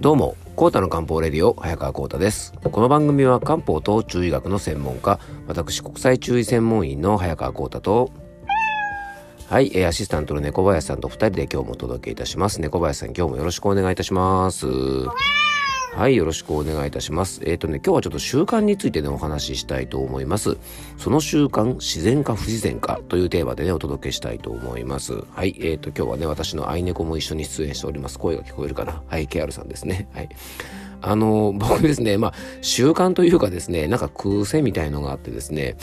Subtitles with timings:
[0.00, 2.54] どうも、コータの漢方レディオ、早川コータです。
[2.62, 8.10] この番組は漢方と中医学の専門家、私国際中医専門員の早川コータと、
[9.50, 12.62] はい、アシスタントの猫林さんと2人で今日もお届けいたします。
[12.62, 14.66] 猫林さん、今日もよろしくお願いいたします。
[15.92, 17.42] はい、よろしくお願いいたします。
[17.44, 20.56] えっ、ー、とね、今日はちょっと習慣についてね、お話ししたいと思います。
[20.96, 25.24] その習慣、自然か不自然かというテーマでね、お届けしたいと思います。
[25.34, 28.18] はい、えっ、ー、と、今日はね、私の愛猫も一緒に出演しております。
[28.18, 29.02] 声が聞こえるかな？
[29.08, 30.08] はい、ケアルさんですね。
[30.14, 30.28] はい。
[31.02, 35.76] あの、僕ですね、まあ、習慣というかですね、なんか癖みたいのがあってですね、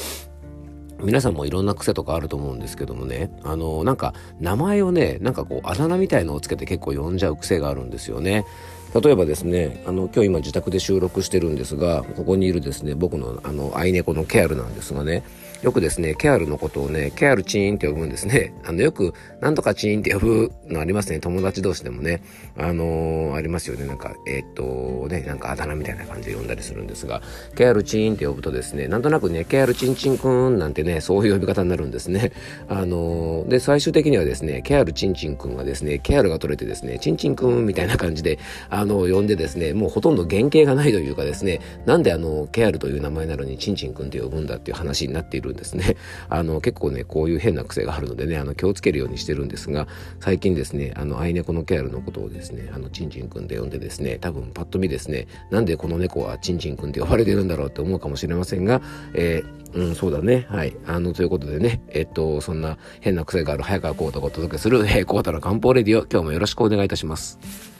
[0.99, 8.45] 皆さんもいろんな癖とかあると思うんですけどもね、あの、なんか名前をね、なんかこうあだ名みたいのをつけて結構呼んじゃう癖があるんですよね。
[8.93, 15.23] 例えばですねあの今日今自宅で収録してるんですがここにいるですね僕のあの愛猫のケアルなんですがね
[15.63, 18.53] よくですね、ケアルのことをね、ケアルチーンって呼ぶんですね。
[18.63, 21.19] あの、よく、なんとかチーンって呼ぶのありますね。
[21.19, 22.21] 友達同士でもね。
[22.57, 23.85] あのー、ありますよね。
[23.87, 27.21] なんか、えー、っと、ね、なんかあだ名みたいな感じで呼んだりするんですが、
[27.55, 32.31] ケアルチーンって呼ぶとですね、なんとなくね、ケアルチンチンくんなんてね、そういう呼び方になるんですね。
[32.69, 38.37] あのー、で、最終的にはですね、ケアルチンチンくんがですね、ケアルが取れてですね、チンチンくんみたいな感じで、
[38.69, 45.97] あの、呼んでですね、もうほとんど原型がないというかですね、なんであの、ケアルという名前なのにチンチンくんって呼ぶんだっていう話になっているるんですね。
[46.29, 49.87] あの結構ねこういう変な癖があるのでねあの気をつけるようにしてるんですが
[50.19, 58.81] 最近ですねあの愛猫のケアルのことをですねあのチンチンくんで呼んでですね多分パッと見ですねなんでこの猫はチンチンくんって呼ばれてるんだろうって思うかもしれませんが、
[59.13, 60.47] えー、うん、そうだね。
[60.49, 60.75] はい。
[60.85, 67.76] あの、ということでね、えっと、そんな変な癖がある早川コータがお届けする、えー、コータの漢方レディオ、今日もよろしくお願いいたします。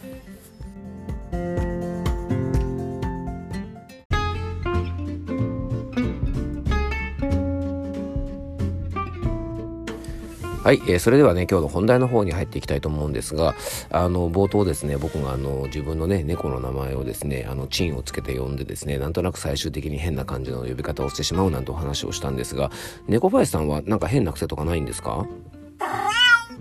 [10.68, 13.56] はい、えー、それではね今日の本題の方に入っていきたいと思うんですが
[13.90, 22.70] あの冒頭ですね僕があの自分のね猫の名前をですねあのチンをつけて呼んでですねなんとなく最終的に変な感じの呼び方をしてしまうなんてお話をしたんですが
[23.08, 25.26] 猫林さんはなんか変な癖とかないんですか？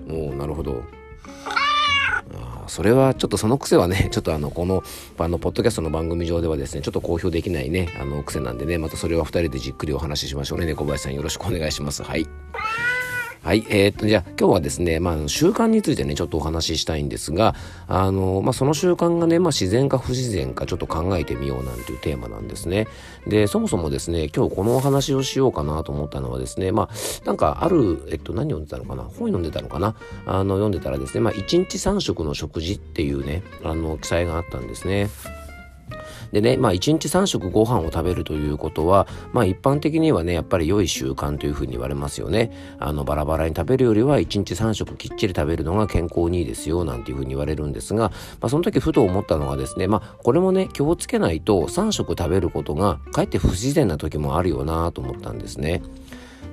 [0.09, 0.85] おなるほど
[2.69, 4.83] それはちょっとその癖はね、 ちょっとあの、この、
[5.19, 10.67] あの、ポッドキャストの番組上ではですね、ちょっと公表できないね、あの、癖なんでね、またそれは二人でじっくりお話ししましょうね。
[10.67, 12.03] 猫林さんよろしくお願いします。
[12.03, 12.27] はい。
[13.47, 13.65] はい。
[13.69, 17.55] えー、っと、じゃあ今日はですね、まあ習慣についてね、ちょっとお話ししたいんですが、
[17.87, 22.89] あの、まあその習慣がね、まあ自然か不自然かちょっと考えてみようなんていうテーマなんですね。
[23.29, 29.05] で、そもそもですね、今日このお話をしようかなと思ったのはですね、まあなんかある、えっと何読んでたのかな？
[29.05, 29.95] 本読んでたのかな？
[30.27, 35.09] あの、読んでたらですね、まあ1日3食の食事っていうね、あの、記載があったんですね。
[36.37, 42.53] でね、まあ1日3食ご飯を食べるということは、まあ一般的にはね、やっぱり良い習慣というふうに言われますよね。
[42.79, 48.11] あの、バラバラに食べるよりは1日3食きっちり食べるのが健康にいいですよ、なんていうふうに言われるんですが、
[48.43, 55.81] まあその時ふと思ったのがですね、まあこれもね、気をつけないと3食食べることがかえって不自然な時もあるよなと思ったんですね。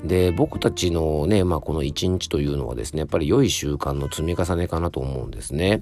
[0.03, 5.81] で僕たちのね、まあ、この一日というのはですねやっぱり良い習慣の積み重ねかなと思うんですね。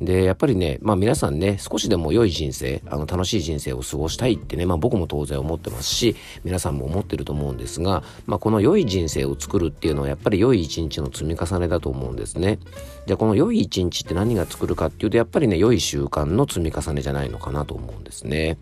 [0.00, 12.58] で、やっぱりね、まあ皆さんね、少しでも良い人生、あの楽しい人生を過ごしたいってね、まあ僕も当然思ってますし、皆さんも思ってると思うんですが、まあこの良い人生を作るっていうのはやっぱり良い一日の積み重ねだと思うんですね。
[13.06, 18.58] じゃあこの良い一日って何が作るかっていうと、やっぱりね、良い習慣の積み重ねじゃないのかなと思うんですね。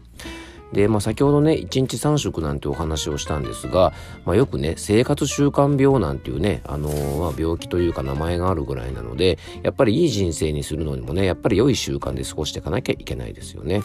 [0.74, 3.92] で、まあ、先ほどね、1日3食なんてお話をしたんですが、
[4.24, 13.82] まあ、よくね、生活習慣病なんていうね、あのー、まあ、病気というか名前があるぐらいなので、やっぱりいい人生にするのにもね、やっぱり良い習慣で過ごしていかなきゃいけないですよね。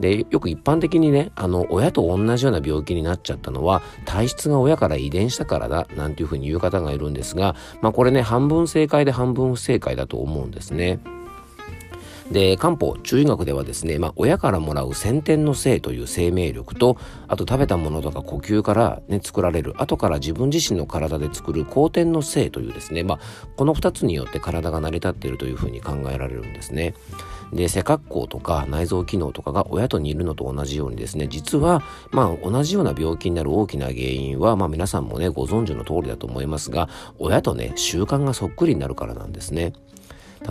[0.00, 11.00] で、よく一般的にね、あの、親と同じような病気になっちゃったのは、体質が親から遺伝したからだ、なんていうふうに言う方がいるんですが、まあこれね、半分正解で半分不正解だと思うんですね。
[12.30, 23.18] で、漢方、中医学ではですね、まあ、親からもらう先天の性という生命力と、あと食べたものとか呼吸からね、作られる、後から自分自身の体で作る後天の性というですね、まあ、
[23.56, 26.94] この二つによって体が成り立っているというふうに考えられるんですね。
[27.52, 39.72] で、背格好とか内臓機能とかが親と似るのと同じようにですね、実は、まあ、同じような病気になる大きな原因は、まあ、皆さんもね、ご存知の通りだと思いますが、親とね、習慣がそっくりになるからなんですね。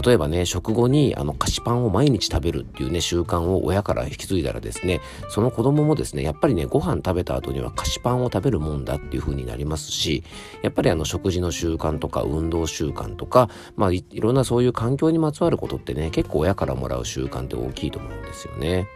[0.03, 10.23] 例えばね、食後にあの菓子パンを毎日食べるっていうね、習慣を親から引き継いだらですね、その子供もですね、やっぱりね、ご飯食べた後には菓子パンを食べるもんだっていう風になりますし、
[10.61, 18.87] やっぱりあの食事の習慣とか運動習慣とか、まあいろんなそういう環境にまつわることってね、結構親からもらう習慣って大きいと思うんですよね。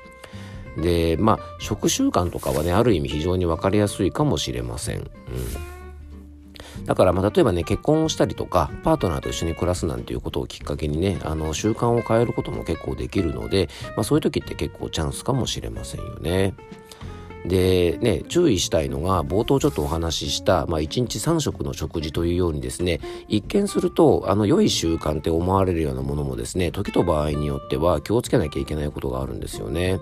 [0.78, 5.00] で、まあ、食習慣とかはね、ある意味非常にわかりやすいかもしれません。
[5.00, 5.08] うん。
[6.86, 16.54] だからまあ例えばね結婚をしたりとかパートナーと一緒に暮らすなんていうことをきっかけにねあの習慣を変えることも結構できるので、まあ、そういう時って結構チャンスかもしれませんよね。
[17.46, 30.00] でね注意したいのが冒頭ちょっとお話しした、まあ、1日3食の食事というようにですね一見するとあの良い習慣って思われるようなものもですね時と場合によっては気をつけなきゃいけないことがあるんですよね。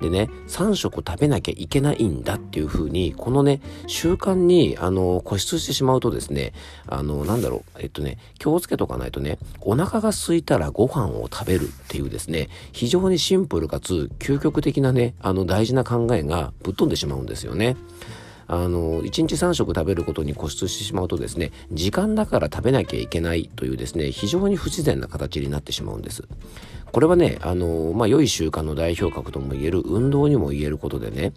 [0.00, 6.52] でね、3食食べなきゃいけないんだっていう風に、このね、習慣に、あの、固執してしまうとですね、
[6.86, 17.76] あの、なんだろう、えっとね、気をつけとかないとね、お腹が空いたらご飯を食べるっていうですね、非常にシンプルかつ究極的なね、あの大事な考えがぶっ飛んでしまうんですよね。
[18.52, 26.24] あの、1日3食食べることに固執してしまうとですね、時間だから食べなきゃいけないというですね、非常に不自然な形になってしまうんです。
[26.90, 31.32] これはね、あの、まあ、良い習慣の代表格とも言える運動にも言えることでね、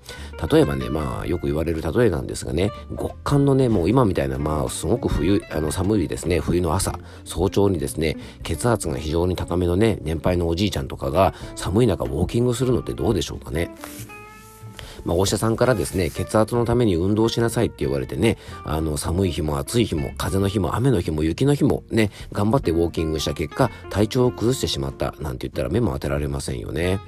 [0.52, 13.70] 例えばね、まあ、よく言われる例えなんですがね、極寒のね、もう今みたいな、まあ、すごく冬、あの、寒いですね、冬の朝、早朝にですね、血圧が非常に高めのね、年配のおじいちゃんとかが寒い中ウォーキングするのってどうでしょうかね。
[15.06, 27.00] まあ、お医者さんからですね、血圧のために運動しなさいって言われてね、あの、寒い日も暑い日も、風の日も雨の日も雪の日もね、頑張ってウォーキングした結果、体調を崩してしまったなんて言ったら目も当てられませんよね。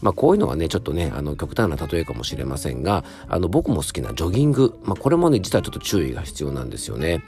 [0.00, 7.22] まあこういうのはね、ちょっとね、あの極端な例えかもしれませんが、あの僕も好きなジョギング、まあこれもね、実はちょっと注意が必要なんですよね。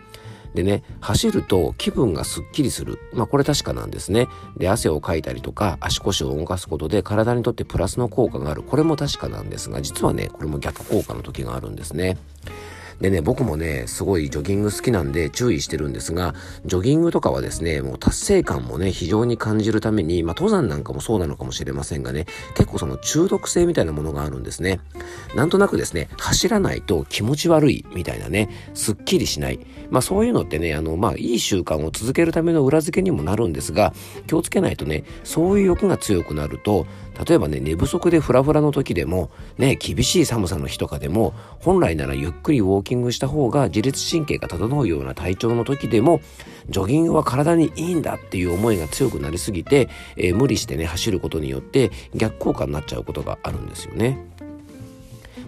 [0.54, 2.99] でね、走ると気分がすっきりする。
[3.12, 4.28] まあこれ確かなんですね。
[4.56, 8.62] で、汗をかいたりとか足腰を動かすことで体にとってプラスの効果がある。
[8.62, 12.19] これも確かなんですが、実はね、これも逆効果の時があるんですね。
[13.02, 24.78] でね、僕もね、すごいジョギング好きなんで注意してるんですが、ジョギングとかはですね、もう達成感もね、非常に感じるために、まあ登山なんかもそうなのかもしれませんがね、結構その中毒性みたいなものがあるんですね。
[25.34, 29.58] なんとなくですね、走らないと気持ち悪いみたいなね、すっきりしない。
[29.90, 33.93] まあそういうのってね、あの、まあいい習慣を続けるための裏付けにもなるんですが、
[34.28, 36.87] 気をつけないとね、そういう欲が強くなると、
[37.26, 46.20] 例えばね、寝不足でフラフラの時でも、ね、厳しい寒さの日とかでも、本来ならゆっくりウォーキングした方が自律神経が整うような体調の時でも、
[46.70, 54.19] ジョギングは体にいいんだっていう思いが強くなりすぎて、えー、無理してね、走ることによって逆効果になっちゃうことがあるんですよね。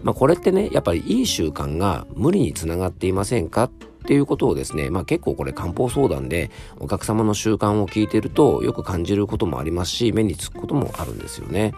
[0.03, 3.71] まあこれってね、やっぱりいい習慣が無理につながっていませんか
[4.05, 11.73] っていうことをですね、まあ結構これ漢方相談でお客様の習慣を聞いてるとよく感じることもありますし、目につくこともあるんですよね。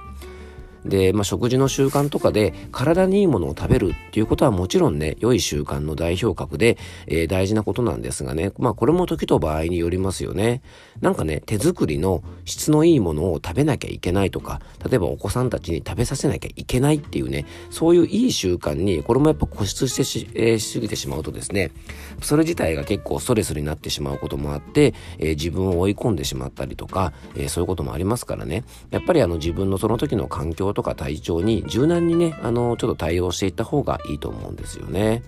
[0.85, 6.77] で、まあ、食事の習慣とかで体にいいものを食べるっていうことはもちろんね、良い習慣の代表格で、
[7.07, 10.61] えー、大事なことなんですがね、まあこれも時と場合によりますよね。
[11.01, 21.71] なんかね、手作りの質のいいものを食べなきゃいけないとか、例えばお子さんたちに食べさせなきゃいけないっていうね、そういういい習慣に、これもやっぱ固執してし,、えー、しすぎてしまうとですね、
[22.21, 35.23] それ自体が結構ストレスになってしまうこともあって、えー、自分を追い込んでしまったりとか、えー、そういうこともありますからね、やっぱりあの自分のその時の環境とか体調に柔軟にね、あの、ちょっと対応していった方がいいと思うんですよね。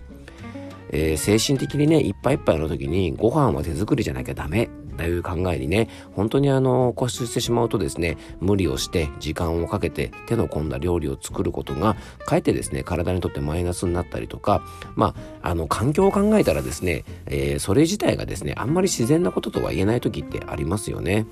[0.92, 4.70] えー、精神的にね、いっぱいいっぱいの時にご飯は手作りじゃなきゃダメ
[5.00, 11.96] という考えにね、本当にあの、固執してしまうとですね、無理をして時間をかけて手の込んだ料理を作ることが、
[12.26, 14.62] かえってですね、体にとってマイナスになったりとか、
[14.96, 21.26] まあ、あの、環境を考えたらですね、えー、それ自体がですね、あんまり自然なこととは言えない時ってありますよね。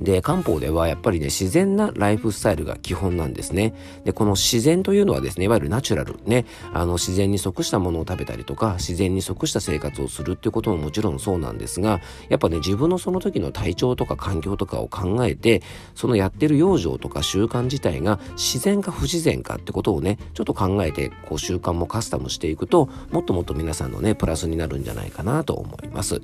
[0.00, 3.74] で、漢方ではやっぱりね、自然なライフスタイルが基本なんですね。
[4.04, 15.62] で、この自然というのはですね、いわゆるナチュラルね、あの、自然に即したものを食べたりとか、自然に即した生活をするっていうことももちろんそうなんですが、やっぱね、自分のその時の体調とか環境とかを考えて、
[15.94, 26.20] そのやってる養生とか習慣自体が自然か不自然かってことをね、ちょっと考えて、こう習慣もカスタムしていくと、もっともっと皆さんのね、プラスになるんじゃないかなと思います。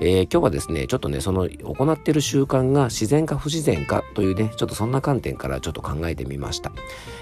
[0.00, 6.72] えー、今日はですね、ちょっとね、その行っている習慣が自然か不自然かというね、ちょっとそんな観点からちょっと考えてみました。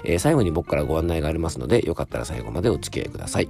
[0.03, 3.49] えー、最後に僕からご案内がありますので、よかったら最後までお付き合いください。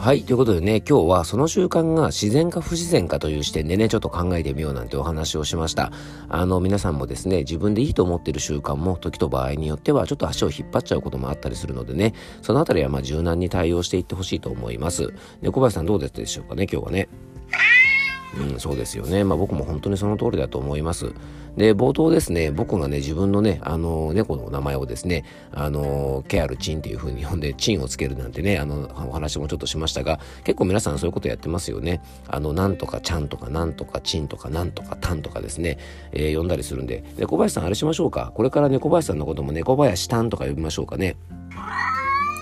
[0.00, 0.22] はい。
[0.22, 5.92] ということでね、今日はその習慣が自然か不自然かという視点でね、ちょっと考えてみようなんてお話をしました。
[6.30, 15.12] あの、皆さんもですね、自分でいいと思ってる習慣も時と場合によってはちょっと足を引っ張っちゃうこともあったりするのでね、そのあたりはま柔軟に対応していってほしいと思います。
[15.42, 17.10] 猫林さんどうでしたでしょうかね、今日はね。
[18.38, 19.22] うん、そうですよね。
[19.24, 21.12] まあ僕も本当にその通りだと思います。
[21.56, 32.02] で、冒頭ですね、僕がね、自分のね、あの、猫の名前をですね、あの、ケアルチンっていう風に呼んで、チンをつけるなんてね、あの、お話もちょっとしましたが、結構皆さんそういうことやってますよね。
[32.28, 35.78] あの、なんとかちゃんとか、なんとかチンとか、なんとかタンとかですね、
[36.12, 38.32] えー、呼んだりするんで、猫林さんあれしましょうか。
[38.34, 41.16] これから猫林さんのことも猫林タンとか呼びましょうかね。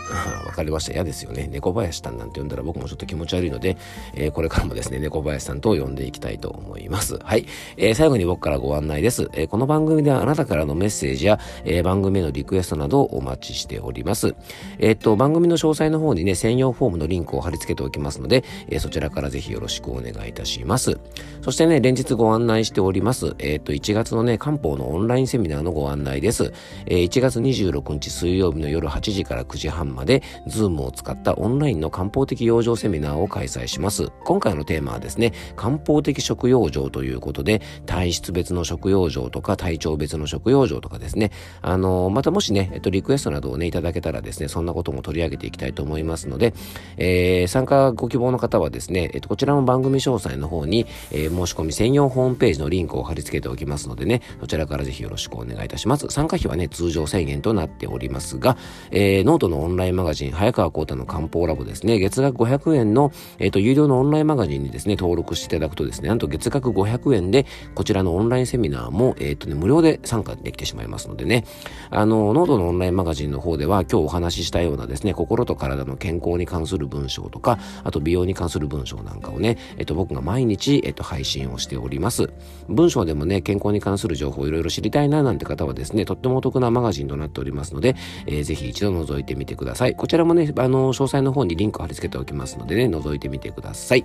[0.47, 0.93] わかりました。
[0.93, 1.49] 嫌ですよね。
[1.50, 3.77] 猫林さんなんて呼んだら僕もちょっと気持ち悪いので、
[4.15, 7.19] えー、これからもですね、猫林さんと呼んでいきたいと思います。
[7.23, 7.47] はい。
[7.77, 9.29] えー、最後に僕からご案内です。
[9.35, 14.35] えー、この番組ではあなたからのメッセージや、え番組へのリクエストなどをお待ちしております。
[14.79, 20.99] えっと、番組の詳細の方にね、専用フォームのリンクを貼り付けておきますので、えそちらからぜひよろしくお願いいたします。
[21.43, 23.35] そしてね、連日ご案内しております。
[23.38, 26.53] えっと、1月のね、漢方のオンラインセミナーのご案内です。
[26.87, 29.98] え1月26日水曜日の夜8時から9時半まで、
[30.47, 34.09] Zoom を使ったオンラインの漢方的養生セミナーを開催します。
[34.25, 41.31] 今回のテーマはですね、漢方的食養生ということで、体質別の食養生とか体調別の食養生とかですね、
[41.62, 46.55] あの、またもしね、えっと、リクエストなどをね、いただけたらですね、そんなことも取り上げていきたいと思いますので、
[46.97, 56.07] えー、参加ご希望の方はですね、えっと、こちらの番組詳細の方に、えー、申し込み専用ホームページのリンクを貼り付けておきますのでね、そちらからぜひよろしくお願いいたします。
[56.09, 58.57] 参加費はね、通常1000円となっておりますが、
[58.90, 71.45] えー、ノートのオンラインマガジン、早川幸太の漢方ラボですね、月額500円の、えっ、ー、と、有料のオンラインマガジンにですね、登録していただくとですね、なんと月額500円で、こちらのオンラインセミナーも、えっ、ー、とね、無料で参加できてしまいますのでね、
[71.90, 82.30] あの、ノートのオンラインマガジンの方では、今日お話ししたようなですね、心と体の健康に関する文章とか、あと美容に関する文章なんかをね、えっ、ー、と、僕が毎日、えっ、と、配信をしております。
[82.68, 89.77] 文章でもね、健康に関する情報をいろいろ知りたいななんて方はですね、とってもお得なマガジンとなっておりますので、えー、ぜひ一度覗いてみてください。
[89.97, 94.04] こちらもね、あの、詳細の方にリンク貼り付けておきますのでね、覗いてみてください。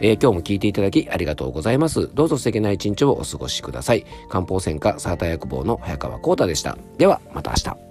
[0.00, 2.10] えー、今日も聞いていただきありがとうございます。
[2.14, 4.04] どうぞ素敵な一日をお過ごしください。
[4.28, 6.76] 漢方専科サーター薬房の早川幸太でした。
[6.98, 7.87] では、また明日。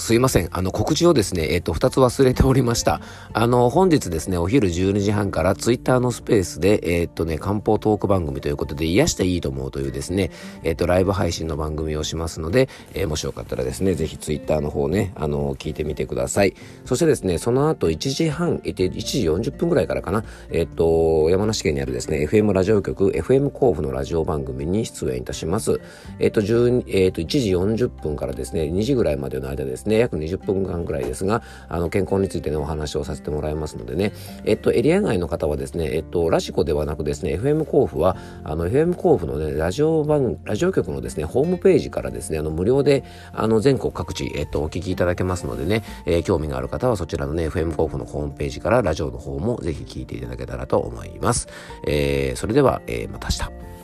[0.00, 0.48] すいません。
[0.50, 3.02] あの、告知をですね、えっ、と、二つ忘れておりました。
[3.34, 10.30] あの、本日ですね、お昼12時半からツイッターのスペースで、えっ、とね、漢方トーク番組ということで、癒していいと思うというですね、
[10.64, 16.54] えっ、と、ライブ配信の番組をしますので、えもしよかったらですね、ぜひツイッターの方ね、あの、聞いてみてください。
[16.86, 25.78] そしてですね、その後1時半、え1時40分ぐらいからかな、えっ、と、山梨県にあるですね、FM ラジオ局、FM 甲府のラジオ番組に出演いたします。
[26.18, 34.12] えっ、と、1えっ、と、1時40分からですね、2時ぐらいまでの間ですね、約20分間ぐらいですが、あの、健康についてのお話をさせてもらいますのでね、
[34.44, 51.48] えっと、エリア外の方はですね、えっと、ラジコではなくですね、FM 甲府は、あの、FM 甲府のね、ラジオ番、ラジオ局のですね、ホームページからですね、あの、無料で、あの、全国各地、えっと、お聞きいただけますのでね、えー、興味がある方はそちらのね、FM 甲府のホームページからラジオの方もぜひ聞いていただけたらと思います。
[51.86, 53.79] えー、それでは、えー、また明日。